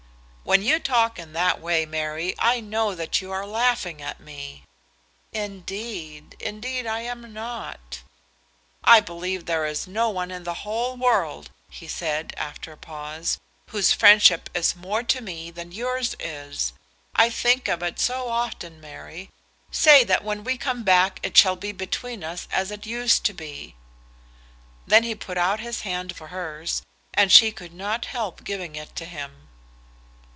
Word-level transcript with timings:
"When 0.43 0.63
you 0.63 0.79
talk 0.79 1.17
in 1.17 1.31
that 1.31 1.61
way, 1.61 1.85
Mary, 1.85 2.35
I 2.37 2.59
know 2.59 2.93
that 2.93 3.21
you 3.21 3.31
are 3.31 3.45
laughing 3.45 4.01
at 4.01 4.19
me." 4.19 4.63
"Indeed, 5.31 6.35
indeed 6.41 6.85
I 6.85 7.01
am 7.01 7.31
not." 7.31 8.01
"I 8.83 8.99
believe 8.99 9.45
there 9.45 9.65
is 9.65 9.87
no 9.87 10.09
one 10.09 10.29
in 10.29 10.43
the 10.43 10.55
whole 10.65 10.97
world," 10.97 11.51
he 11.69 11.87
said, 11.87 12.33
after 12.35 12.73
a 12.73 12.77
pause, 12.77 13.39
"whose 13.69 13.93
friendship 13.93 14.49
is 14.53 14.75
more 14.75 15.03
to 15.03 15.21
me 15.21 15.51
than 15.51 15.71
yours 15.71 16.17
is. 16.19 16.73
I 17.15 17.29
think 17.29 17.69
of 17.69 17.81
it 17.81 17.97
so 17.97 18.27
often, 18.27 18.81
Mary. 18.81 19.29
Say 19.69 20.03
that 20.03 20.23
when 20.23 20.43
we 20.43 20.57
come 20.57 20.83
back 20.83 21.21
it 21.23 21.37
shall 21.37 21.55
be 21.55 21.71
between 21.71 22.25
us 22.25 22.49
as 22.51 22.71
it 22.71 22.85
used 22.85 23.23
to 23.25 23.33
be." 23.33 23.75
Then 24.85 25.03
he 25.03 25.15
put 25.15 25.37
out 25.37 25.61
his 25.61 25.81
hand 25.81 26.13
for 26.13 26.27
hers, 26.27 26.81
and 27.13 27.31
she 27.31 27.53
could 27.53 27.73
not 27.73 28.05
help 28.05 28.43
giving 28.43 28.75
it 28.75 28.97
to 28.97 29.05
him. 29.05 29.47